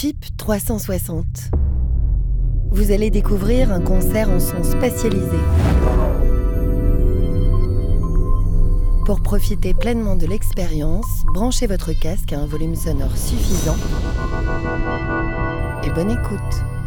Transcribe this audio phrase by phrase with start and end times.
[0.00, 1.26] FIP 360.
[2.70, 5.36] Vous allez découvrir un concert en son spatialisé.
[9.04, 13.76] Pour profiter pleinement de l'expérience, branchez votre casque à un volume sonore suffisant
[15.84, 16.79] et bonne écoute.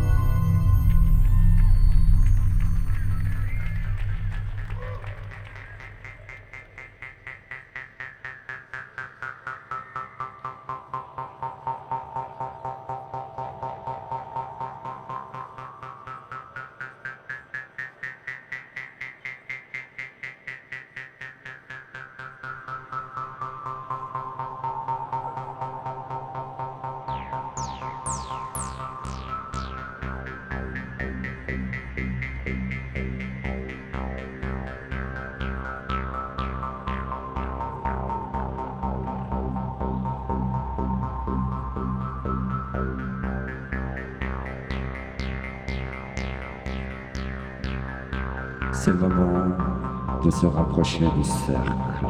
[50.74, 52.08] Rapprocher du cercle.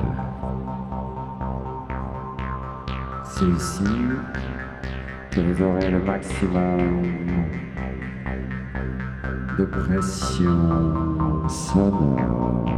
[3.25, 3.83] C'est ici
[5.31, 7.03] que vous aurez le maximum
[9.58, 12.73] de pression sonore.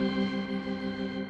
[0.00, 1.29] フフフフフフ。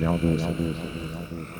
[0.00, 1.59] 不要动不要动不要动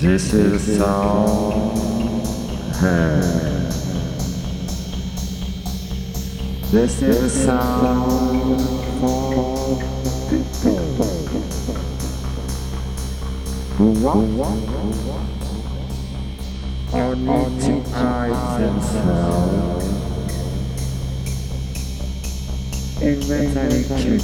[0.00, 1.76] This is sound.
[6.70, 8.60] This is sound
[9.00, 9.76] for
[10.30, 10.78] people
[13.76, 14.38] who want
[16.94, 19.87] or need to hide themselves
[23.08, 24.18] in reincarnation.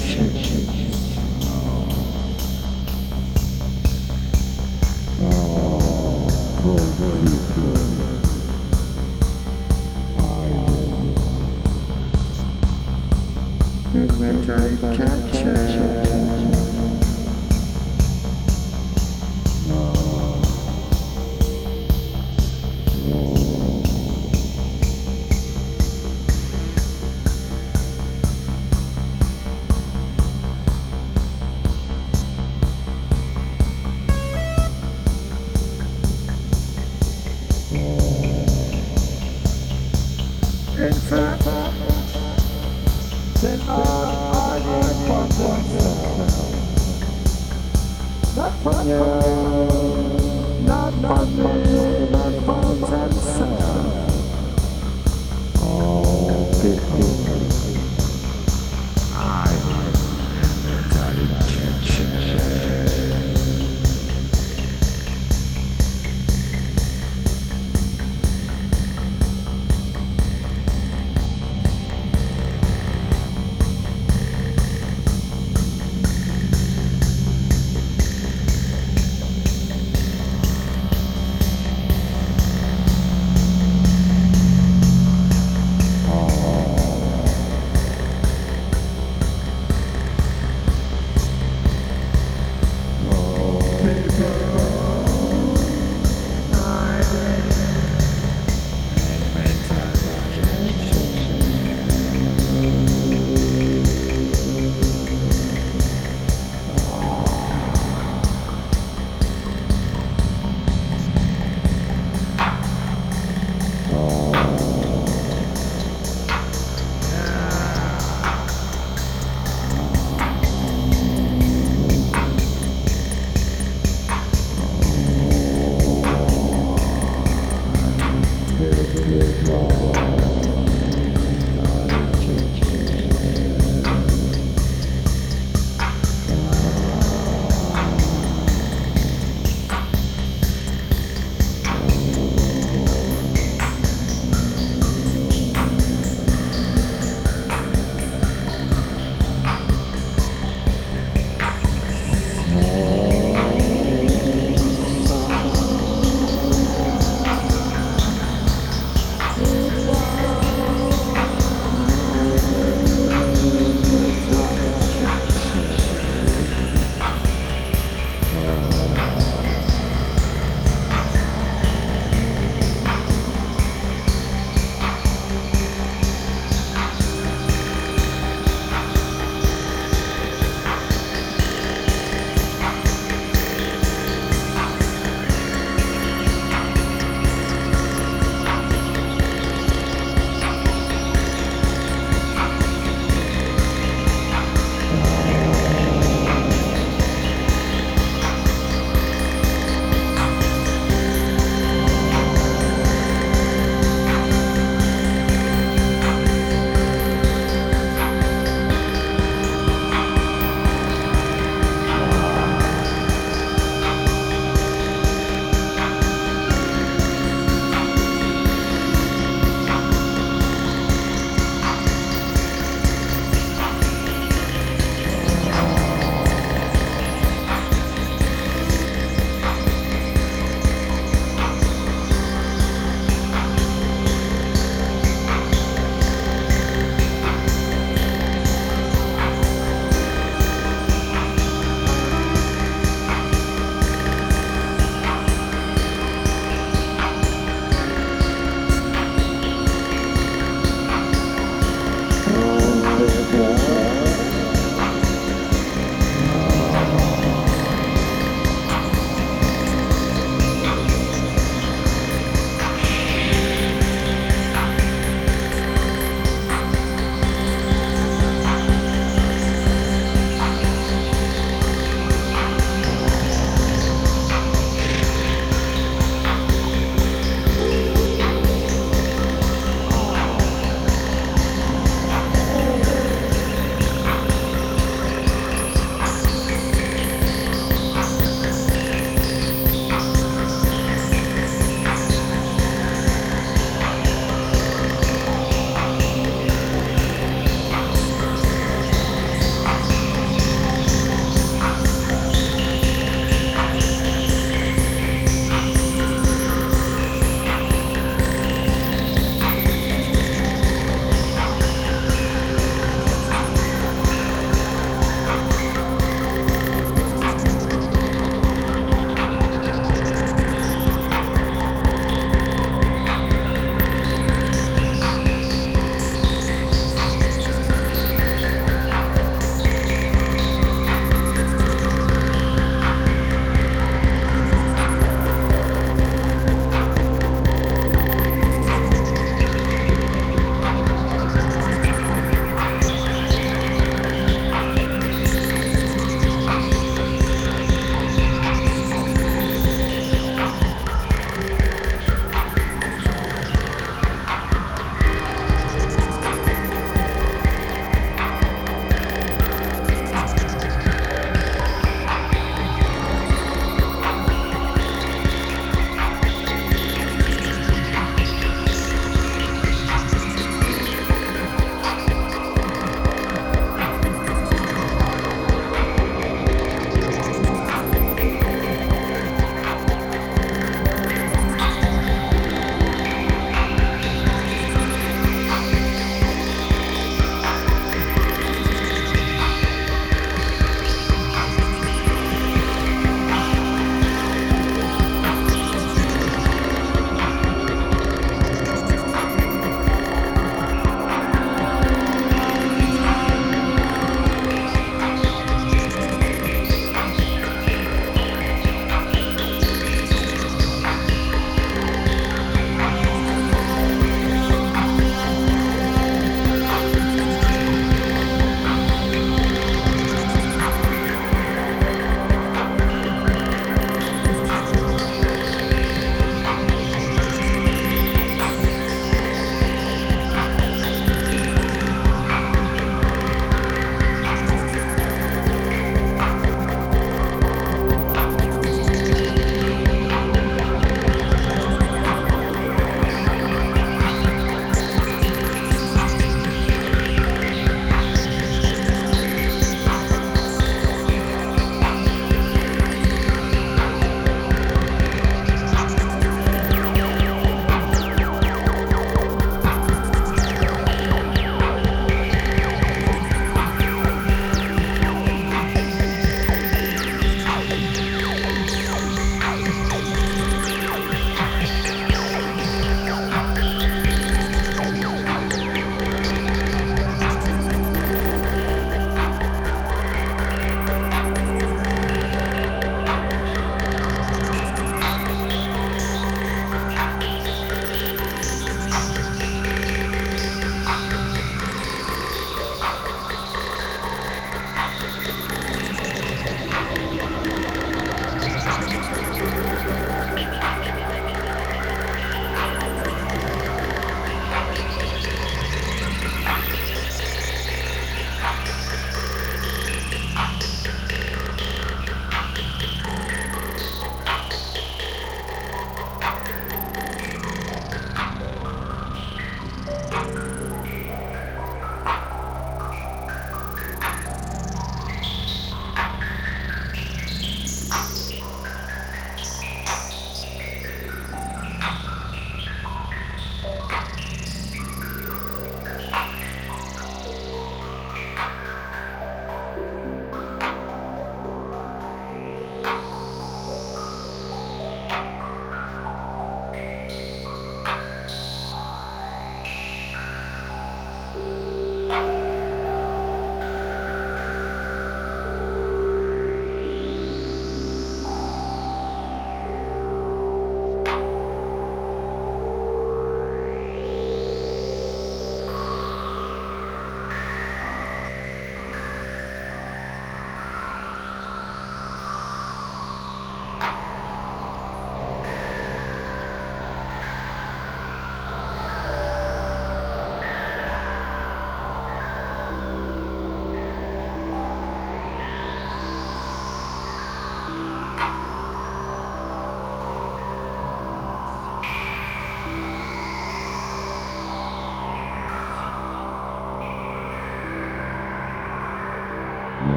[13.95, 16.44] Remember capture.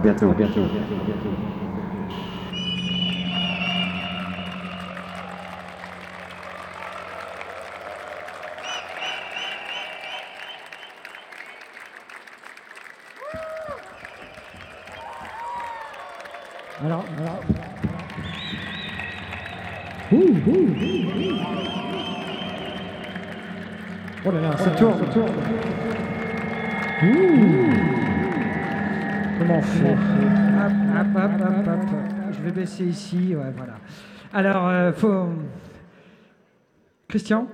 [0.00, 0.40] Arbeta ihop.
[0.40, 0.70] Arbeta ihop.
[16.80, 17.64] Bra, bra, bra.
[20.10, 21.30] Ho, ho, ho, ho.
[24.24, 25.10] Och det där centralen.
[32.32, 33.34] Je vais baisser ici.
[34.32, 35.28] Alors, euh, faut.
[37.08, 37.48] Christian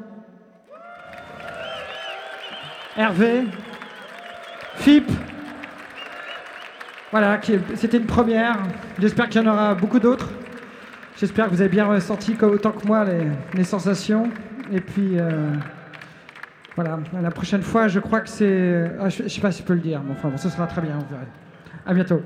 [2.95, 3.45] Hervé
[4.75, 5.11] Philippe
[7.11, 7.41] Voilà,
[7.75, 8.59] c'était une première.
[8.99, 10.29] J'espère qu'il y en aura beaucoup d'autres.
[11.19, 13.07] J'espère que vous avez bien ressenti, autant que moi,
[13.55, 14.29] les, sensations.
[14.71, 15.55] Et puis, euh,
[16.75, 18.91] voilà, la prochaine fois, je crois que c'est.
[19.01, 20.83] ah, je ne sais pas si je peux le dire, mais enfin, ce sera très
[20.83, 20.99] bien.
[21.87, 22.21] À bientôt.